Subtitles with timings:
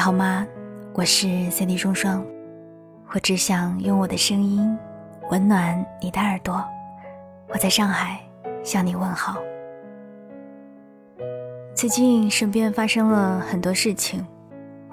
[0.00, 0.46] 好吗？
[0.94, 2.24] 我是 Cindy 双双，
[3.12, 4.74] 我只想用我的声音
[5.30, 6.64] 温暖你的耳朵。
[7.48, 8.18] 我在上海
[8.64, 9.36] 向你问好。
[11.74, 14.26] 最近身边发生了很多事情，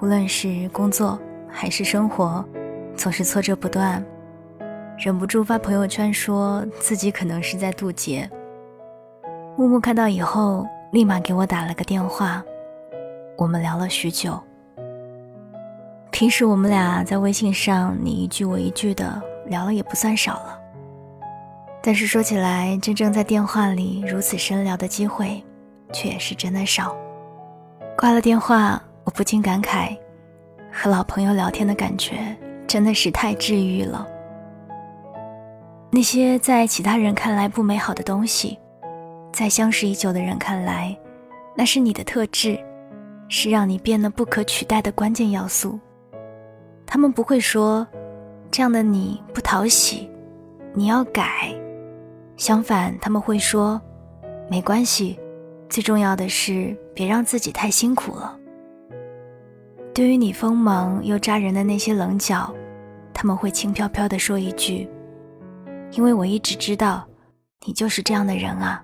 [0.02, 1.18] 无论是工作
[1.48, 2.44] 还是生活，
[2.94, 4.04] 总是挫折不断，
[4.98, 8.28] 忍不住发朋友圈说自己可能是在渡劫。
[9.56, 12.44] 木木看到以后，立马给我打了个电话，
[13.38, 14.38] 我们聊了许久。
[16.10, 20.58] 平时我们俩在微信上你一句我一句的聊了也不算少了，
[21.80, 25.42] 但是说起来，真正在电话里如此深聊的机会，
[25.92, 26.96] 却也是真的少。
[27.96, 29.96] 挂了电话，我不禁感慨，
[30.72, 32.36] 和老朋友聊天的感觉
[32.66, 34.06] 真的是太治愈了。
[35.90, 38.58] 那些在其他人看来不美好的东西，
[39.32, 40.96] 在相识已久的人看来，
[41.56, 42.58] 那是你的特质，
[43.28, 45.78] 是让你变得不可取代的关键要素。
[46.90, 47.86] 他们不会说，
[48.50, 50.10] 这样的你不讨喜，
[50.72, 51.54] 你要改。
[52.38, 53.78] 相反，他们会说，
[54.48, 55.20] 没关系，
[55.68, 58.34] 最重要的是别让自己太辛苦了。
[59.92, 62.50] 对于你锋芒又扎人的那些棱角，
[63.12, 64.88] 他们会轻飘飘地说一句
[65.92, 67.06] ：“因为我一直知道，
[67.66, 68.82] 你就是这样的人啊。”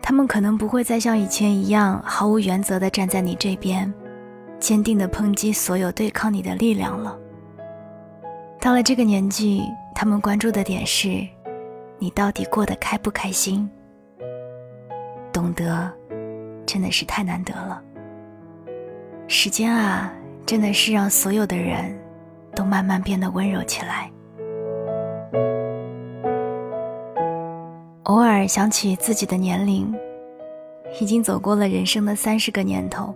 [0.00, 3.92] 他们可能不会再像以前一样毫无原则地站在你这边。
[4.64, 7.14] 坚定地抨击所有对抗你的力量了。
[8.58, 9.62] 到了这个年纪，
[9.94, 11.22] 他们关注的点是，
[11.98, 13.70] 你到底过得开不开心。
[15.30, 15.92] 懂得，
[16.64, 17.82] 真的是太难得了。
[19.28, 20.10] 时间啊，
[20.46, 21.94] 真的是让所有的人
[22.56, 24.10] 都慢慢变得温柔起来。
[28.04, 29.94] 偶尔想起自己的年龄，
[30.98, 33.14] 已经走过了人生的三十个年头。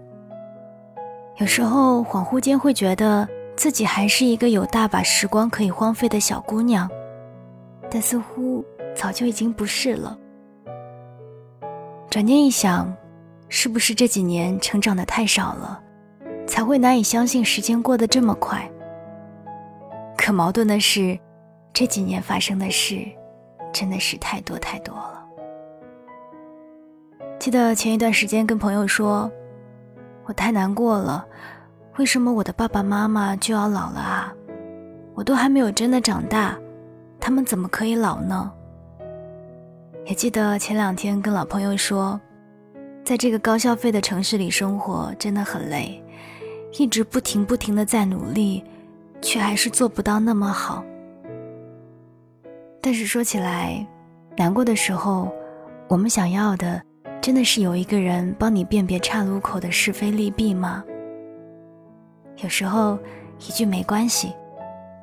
[1.39, 6.91] 有时候恍惚间会觉得自己还是一个有大把时光可以荒废的小姑娘，
[7.89, 10.19] 但似乎早就已经不是了。
[12.11, 12.93] 转念一想，
[13.49, 15.81] 是不是这几年成长的太少了，
[16.45, 18.69] 才会难以相信时间过得这么快？
[20.17, 21.17] 可矛盾的是，
[21.73, 22.99] 这几年发生的事，
[23.73, 25.25] 真的是太多太多了。
[27.39, 29.31] 记得前一段时间跟朋友说。
[30.29, 31.25] 我太难过了，
[31.97, 34.31] 为什么我的爸爸妈妈就要老了啊？
[35.15, 36.55] 我都还没有真的长大，
[37.19, 38.53] 他们怎么可以老呢？
[40.05, 42.21] 也记得前两天跟老朋友说，
[43.03, 46.05] 在这个高消费的城市里生活真的很累，
[46.79, 48.63] 一直不停不停的在努力，
[49.23, 50.85] 却还是做不到那么好。
[52.83, 53.83] 但是说起来，
[54.37, 55.33] 难过的时候，
[55.89, 56.83] 我们想要的。
[57.29, 60.83] 真的是有一个人帮你辨别岔路口的是非利弊吗？
[62.43, 62.99] 有时候
[63.47, 64.33] 一句没关系，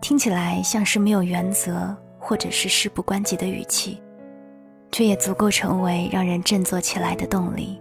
[0.02, 4.02] 听起来像是没有原则或者是事不关己的语气，
[4.92, 7.80] 却也足够成为让人振作起来的动力。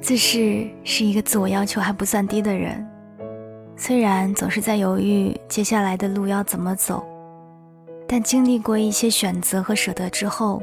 [0.00, 2.88] 自视是一个自我要求还不算低的人，
[3.76, 7.04] 虽然总是在犹豫接下来的路要怎么走，
[8.08, 10.62] 但经历过一些选择和舍得之后。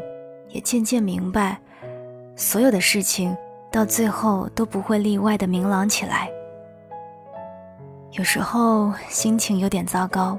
[0.49, 1.59] 也渐渐明白，
[2.35, 3.35] 所有的事情
[3.71, 6.29] 到最后都不会例外的明朗起来。
[8.13, 10.37] 有时候心情有点糟糕，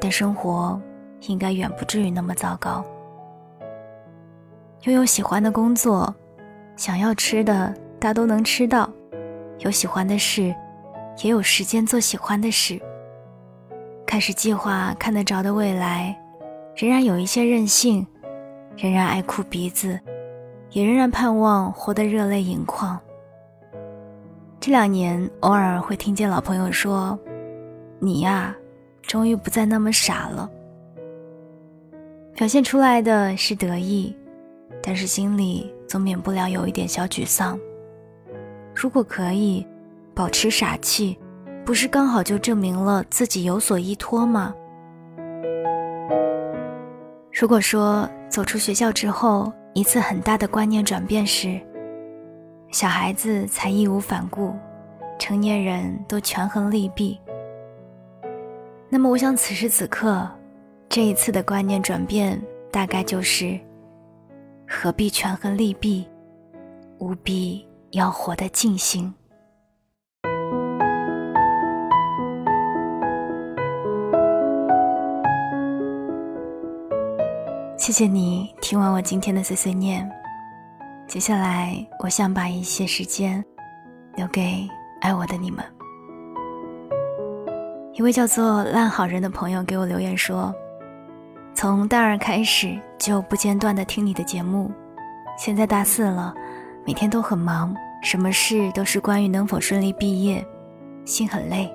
[0.00, 0.78] 但生活
[1.22, 2.84] 应该远不至于那么糟糕。
[4.82, 6.14] 拥有喜欢的工作，
[6.76, 8.90] 想要吃的大都能吃到，
[9.60, 10.54] 有喜欢的事，
[11.22, 12.78] 也有时间做喜欢的事。
[14.06, 16.14] 开始计划看得着的未来，
[16.76, 18.06] 仍然有一些任性。
[18.76, 19.98] 仍然爱哭鼻子，
[20.70, 22.98] 也仍然盼望活得热泪盈眶。
[24.60, 27.18] 这两年，偶尔会听见老朋友说
[28.00, 28.54] ：“你呀，
[29.02, 30.50] 终于不再那么傻了。”
[32.34, 34.16] 表现出来的是得意，
[34.82, 37.58] 但是心里总免不了有一点小沮丧。
[38.74, 39.64] 如果可以
[40.14, 41.16] 保持傻气，
[41.64, 44.52] 不是刚好就证明了自己有所依托吗？
[47.32, 51.56] 如果说走出学校之后一次很大的观念转变是，
[52.72, 54.52] 小孩子才义无反顾，
[55.20, 57.16] 成年人都权衡利弊，
[58.88, 60.28] 那么我想此时此刻，
[60.88, 62.42] 这一次的观念转变
[62.72, 63.56] 大概就是，
[64.66, 66.04] 何必权衡利弊，
[66.98, 69.14] 务必要活得尽兴。
[77.84, 80.10] 谢谢你听完我今天的碎碎念。
[81.06, 83.44] 接下来，我想把一些时间
[84.16, 84.66] 留给
[85.02, 85.62] 爱我的你们。
[87.92, 90.50] 一位叫做烂好人的朋友给我留言说
[91.52, 94.72] ：“从大二开始就不间断的听你的节目，
[95.36, 96.34] 现在大四了，
[96.86, 100.42] 每天都很忙，什么事都是关于能否顺利毕业，
[101.04, 101.70] 心很累，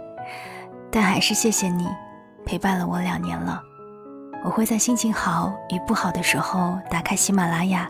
[0.89, 1.87] 但还是谢谢你
[2.47, 3.61] 陪伴了我两年了。
[4.43, 7.89] 我会在心情好与不好的时候打开喜马拉雅，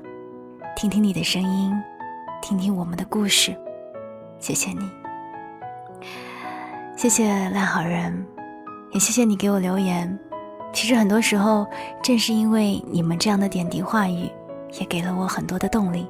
[0.75, 1.71] 听听你的声音，
[2.41, 3.55] 听听我们的故事，
[4.39, 4.89] 谢谢你。”
[6.97, 8.25] 谢谢烂好人，
[8.91, 10.19] 也谢谢你给我留言。
[10.73, 11.65] 其实很多时候，
[12.03, 14.29] 正是因为你们这样的点滴话语，
[14.79, 16.07] 也给了我很多的动力。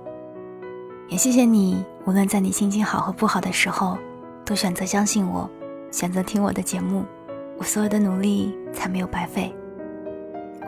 [1.09, 3.97] 也谢谢你，无论在你心情好和不好的时候，
[4.43, 5.47] 都选择相信我，
[5.91, 7.05] 选择听我的节目。
[7.57, 9.53] 我所有的努力才没有白费。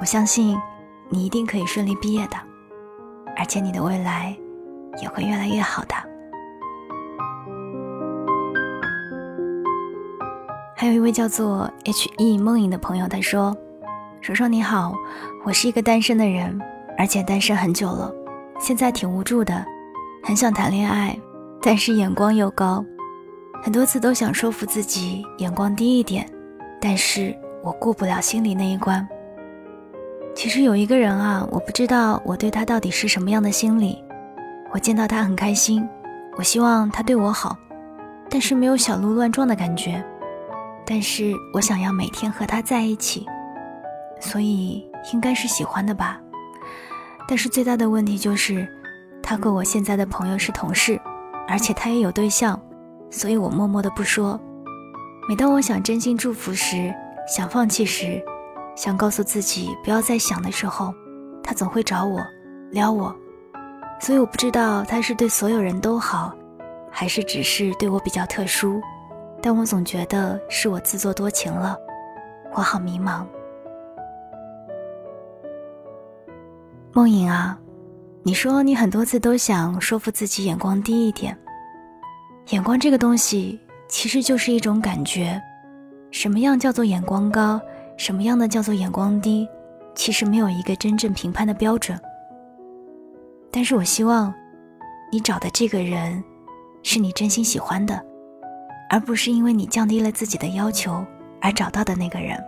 [0.01, 0.57] 我相信
[1.09, 2.35] 你一定可以顺利毕业的，
[3.37, 4.35] 而且你的未来
[4.99, 5.93] 也会越来越好的。
[10.75, 13.55] 还有一位叫做 H E 梦影的朋友，他说
[14.21, 14.95] ：“手手你好，
[15.45, 16.59] 我是一个单身的人，
[16.97, 18.11] 而且单身很久了，
[18.59, 19.63] 现在挺无助的，
[20.23, 21.15] 很想谈恋爱，
[21.61, 22.83] 但是眼光又高，
[23.61, 26.27] 很多次都想说服自己眼光低一点，
[26.81, 29.07] 但是我过不了心里那一关。
[30.35, 34.03] 其实有一个人啊，我不知道我对他到底是什么样的心理，
[34.73, 35.87] 我见到他很开心，
[36.37, 37.57] 我希望他对我好，
[38.29, 40.03] 但是没有小鹿乱撞的感觉。”
[40.83, 43.25] 但是我想要每天和他在一起，
[44.19, 46.19] 所以应该是喜欢的吧。
[47.27, 48.67] 但是最大的问题就是，
[49.21, 50.99] 他和我现在的朋友是同事，
[51.47, 52.59] 而且他也有对象，
[53.09, 54.37] 所以我默默的不说。
[55.29, 56.93] 每当我想真心祝福时，
[57.27, 58.21] 想放弃时，
[58.81, 60.91] 想告诉自己不要再想的时候，
[61.43, 62.19] 他总会找我
[62.71, 63.15] 撩我。
[63.99, 66.33] 所以我不知道他是对所有人都好，
[66.89, 68.81] 还是只是对我比较特殊。
[69.39, 71.77] 但我总觉得是我自作多情了，
[72.55, 73.23] 我好迷茫。
[76.91, 77.55] 梦影啊，
[78.23, 81.37] 你说你很多次都想说服自己眼光低一点。
[82.49, 85.39] 眼光这个东西其实就是一种感觉，
[86.09, 87.61] 什么样叫做眼光高，
[88.01, 89.47] 什么样的叫做眼光低，
[89.93, 92.01] 其实没有一个真正评判的标准。
[93.51, 94.33] 但是我希望，
[95.11, 96.23] 你找的这个人，
[96.81, 98.03] 是你真心喜欢的。
[98.89, 101.05] 而不是因为你降低了自己的要求
[101.41, 102.43] 而找到的那个人。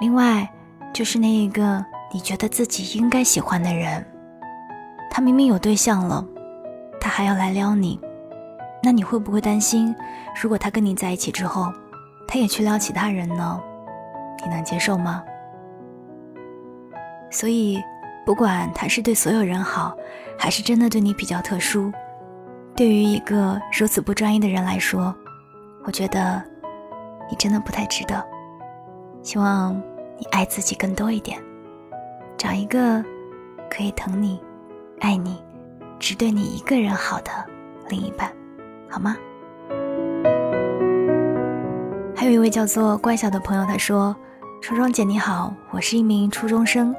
[0.00, 0.50] 另外，
[0.90, 4.02] 就是那一个你觉得自己应该喜欢的人，
[5.10, 6.26] 他明明有对象了，
[6.98, 8.00] 他还要来撩你，
[8.82, 9.94] 那你会不会担心，
[10.40, 11.70] 如果他跟你在一起之后，
[12.26, 13.60] 他也去撩其他人呢？
[14.44, 15.22] 你能接受吗？
[17.30, 17.82] 所以，
[18.24, 19.96] 不管他是对所有人好，
[20.38, 21.92] 还是真的对你比较特殊，
[22.74, 25.14] 对于一个如此不专一的人来说。
[25.84, 26.42] 我觉得
[27.30, 28.24] 你真的不太值得，
[29.22, 29.74] 希望
[30.18, 31.40] 你爱自己更多一点，
[32.36, 33.04] 找一个
[33.70, 34.40] 可以疼你、
[35.00, 35.42] 爱你、
[35.98, 37.30] 只对你一个人好的
[37.88, 38.32] 另一半，
[38.88, 39.16] 好吗？
[42.26, 44.14] 有一位叫做乖小的朋友，他说
[44.60, 46.92] ：“双双姐你好，我是一名初中生，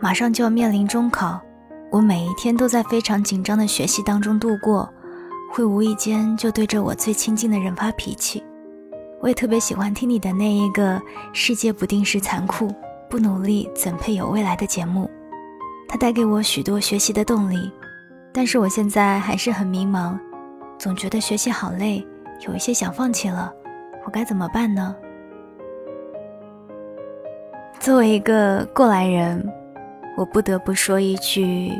[0.00, 1.40] 马上就要面临中考，
[1.88, 4.92] 我每一天都在非常紧张的学习当中度过。”
[5.52, 8.42] 会无意间就对着我最亲近的人发脾气，
[9.20, 11.00] 我也特别喜欢听你的那一个
[11.32, 12.74] “世界不定时残酷，
[13.08, 15.08] 不努力怎配有未来”的节目，
[15.86, 17.70] 它带给我许多学习的动力。
[18.32, 20.18] 但是我现在还是很迷茫，
[20.78, 22.04] 总觉得学习好累，
[22.48, 23.52] 有一些想放弃了，
[24.04, 24.94] 我该怎么办呢？
[27.80, 29.46] 作为一个过来人，
[30.16, 31.72] 我不得不说一句：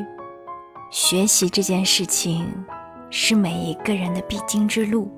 [0.91, 2.53] 学习这件事情。
[3.15, 5.15] 是每一个人的必经之路。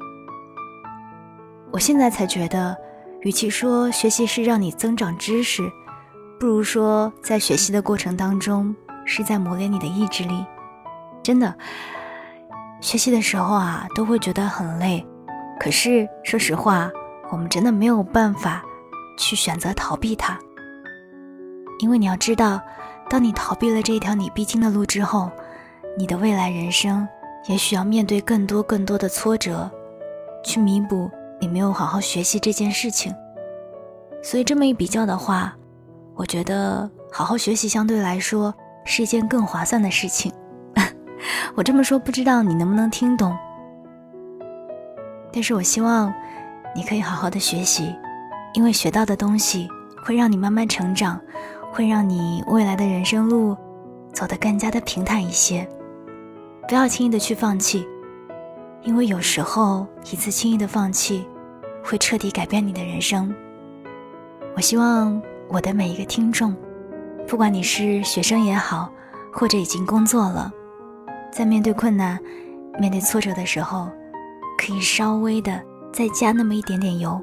[1.71, 2.77] 我现在才觉得，
[3.21, 5.63] 与其说学习是让你增长知识，
[6.41, 10.45] 不如说在学习的过程当中是在磨练你的意志力。
[11.23, 11.55] 真的，
[12.81, 15.07] 学习的时候啊，都会觉得很累。
[15.59, 16.91] 可是说实话，
[17.31, 18.65] 我们真的没有办法
[19.17, 20.39] 去选择逃避它，
[21.79, 22.61] 因为你要知道，
[23.09, 25.31] 当你逃避了这一条你必经的路之后，
[25.97, 27.07] 你的未来人生。
[27.47, 29.71] 也许要面对更多更多的挫折，
[30.43, 33.15] 去弥补你没有好好学习这件事情。
[34.23, 35.55] 所以这么一比较的话，
[36.15, 38.55] 我觉得好好学习相对来说
[38.87, 40.33] 是一件更划算的事情。
[41.55, 43.37] 我这么说不知道你能不能听懂，
[45.35, 46.15] 但是我希望
[46.77, 47.93] 你可以好好的学习，
[48.53, 49.69] 因为学到的东西
[50.05, 51.21] 会让你慢慢成长，
[51.73, 53.57] 会让你未来的人生路
[54.13, 55.69] 走得更加的平坦一些。
[56.69, 57.85] 不要轻易的去放弃，
[58.83, 61.27] 因为有时候一次轻易的放弃，
[61.83, 63.35] 会彻底改变你的人生。
[64.55, 66.55] 我希望我的每一个听众，
[67.27, 68.89] 不管你是学生也好，
[69.33, 70.53] 或者已经工作了，
[71.33, 72.21] 在面对困难、
[72.79, 73.91] 面对挫折的时候，
[74.59, 77.21] 可以稍微的再加那么一点点油，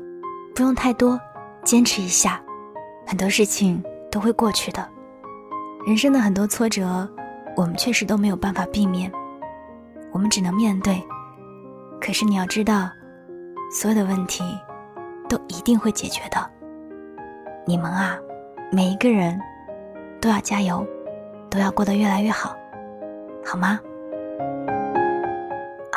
[0.56, 1.20] 不用太多，
[1.64, 2.42] 坚持一下，
[3.08, 4.88] 很多事情都会过去的。
[5.86, 7.10] 人生的很多挫折，
[7.56, 9.12] 我们确实都没有办法避免。
[10.12, 11.02] 我们只能面对，
[12.00, 12.90] 可是你要知道，
[13.72, 14.44] 所有的问题
[15.28, 16.38] 都一定会解决的。
[17.66, 18.18] 你们啊，
[18.72, 19.40] 每一个人
[20.20, 20.86] 都要加油，
[21.50, 22.56] 都要过得越来越好，
[23.46, 23.80] 好吗？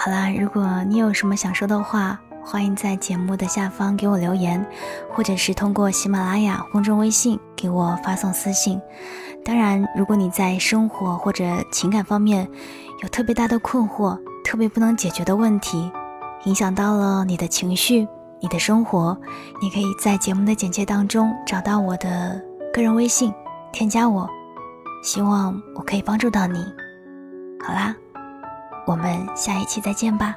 [0.05, 4.63] 好啦，如果你有什么想说的话，欢迎在节目的下方给我留言，
[5.11, 8.79] 或者是通过喜马拉雅公众微信给我发送私信。
[9.43, 12.47] 当然，如果你在生活或者情感方面
[13.03, 15.91] 有特别大的困惑、特别不能解决的问题，
[16.45, 18.07] 影响到了你的情绪、
[18.43, 19.19] 你的生活，
[19.63, 22.39] 你可以在节目的简介当中找到我的
[22.75, 23.33] 个人微信，
[23.73, 24.29] 添加我，
[25.03, 26.63] 希望我可以帮助到你。
[27.65, 27.97] 好啦，
[28.87, 30.37] 我们下一期再见吧。